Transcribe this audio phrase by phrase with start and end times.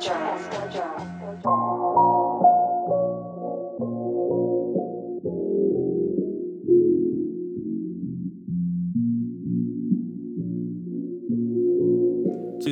[0.00, 0.08] She's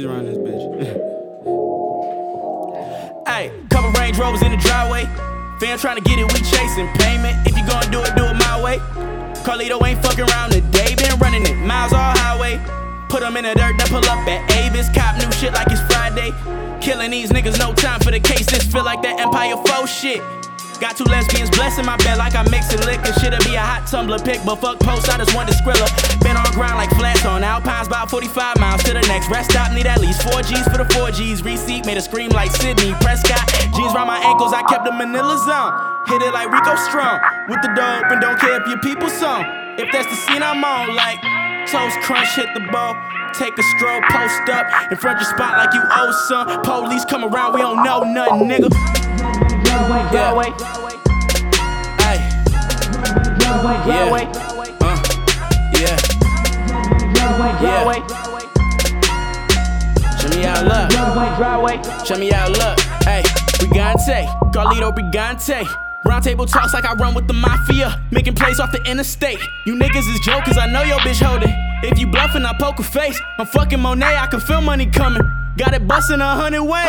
[0.04, 0.72] around this bitch.
[3.26, 5.04] hey, couple Range Rovers in the driveway.
[5.60, 7.46] Fam trying to get it, we chasing payment.
[7.46, 8.78] If you gonna do it, do it my way.
[9.44, 12.58] Carlito ain't fucking around today, been running it miles all highway.
[13.10, 14.88] Put 'em in the dirt, then pull up at Avis.
[14.94, 16.32] Cop new shit like it's Friday.
[16.88, 18.48] Killing these niggas, no time for the case.
[18.48, 20.24] This feel like that Empire 4 shit.
[20.80, 23.12] Got two lesbians blessing my bed like I'm mixing liquor.
[23.20, 25.84] Shit'll be a hot tumbler pick, but fuck post, I just want to skrilla.
[26.24, 29.52] Been on the ground like flats on Alpines, about 45 miles to the next rest
[29.52, 29.68] stop.
[29.76, 31.44] Need at least 4 G's for the 4 G's.
[31.44, 33.44] Receipt made a scream like Sidney Prescott.
[33.76, 35.76] Jeans round my ankles, I kept the manila zone.
[36.08, 37.20] Hit it like Rico Strong.
[37.52, 39.44] With the door open, don't care if your people song.
[39.76, 41.20] If that's the scene I'm on, like
[41.68, 42.96] toast crunch, hit the ball.
[43.34, 46.62] Take a stroll, post up in front of your spot like you owe some.
[46.62, 48.70] Police come around, we don't know nothing, nigga.
[50.12, 50.34] Yeah.
[52.00, 52.18] Hey.
[53.86, 54.10] Yeah.
[54.80, 54.96] Uh.
[55.74, 55.96] Yeah.
[57.62, 57.84] Yeah.
[60.18, 60.90] Show me out love.
[62.06, 62.78] Show me out love.
[63.04, 63.22] Hey,
[63.58, 65.64] Brigante, Carlito Brigante.
[66.04, 69.40] Round table talks like I run with the mafia, making plays off the interstate.
[69.66, 71.20] You niggas is jokers, I know your bitch.
[71.42, 71.47] If
[72.38, 73.20] bluffing, I poke a face.
[73.38, 75.22] I'm fucking Monet, I can feel money coming.
[75.56, 76.86] Got it busting a hundred ways.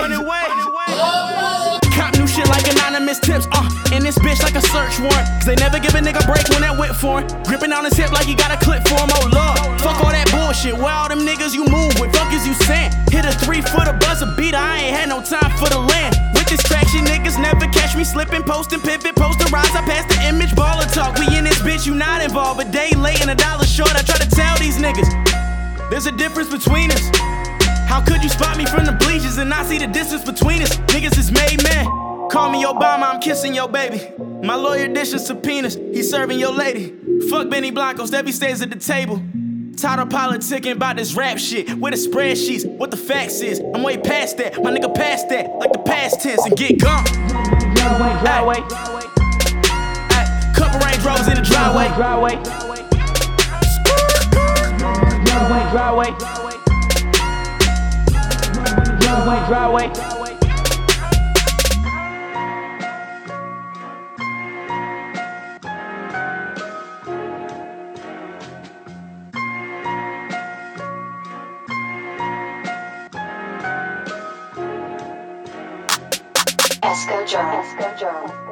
[1.98, 5.26] Cop new shit like anonymous tips, uh, in this bitch like a search warrant.
[5.42, 7.28] Cause they never give a nigga break when that whip for him.
[7.44, 9.82] Gripping on his hip like he got a clip for him, oh lord.
[9.82, 12.94] Fuck all that bullshit, where all them niggas you move with, fuck is you saying?
[13.10, 16.14] Hit a three footer buzzer beater, I ain't had no time for the land.
[16.38, 19.74] With this traction, niggas never catch me slipping, posting, pivot, rise.
[19.74, 21.18] I pass the image, baller talk.
[21.18, 22.62] We in this bitch, you not involved.
[22.62, 25.29] A day late and a dollar short, I try to tell these niggas.
[25.90, 27.10] There's a difference between us.
[27.88, 30.78] How could you spot me from the bleachers and not see the distance between us?
[30.78, 31.86] Niggas is made man.
[32.30, 34.12] Call me Obama, I'm kissing your baby.
[34.46, 36.96] My lawyer dishing subpoenas, he's serving your lady.
[37.30, 39.20] Fuck Benny Blancos, Debbie stays at the table.
[39.78, 41.74] Tired of politicking about this rap shit.
[41.74, 43.60] Where the spreadsheets, what the facts is.
[43.60, 47.04] I'm way past that, my nigga past that, like the past tense and get gone.
[47.76, 48.60] Driveway,
[50.12, 51.88] Ay, couple Range Rovers in the driveway.
[51.96, 52.79] Driveway, driveway,
[55.80, 56.12] driveway
[59.00, 59.88] driveway, driveway.
[76.82, 77.62] Esco Jerm.
[77.62, 78.49] Esco Jerm.